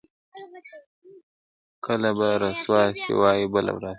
[1.85, 3.89] کله به رسوا سي، وايي بله ورځ..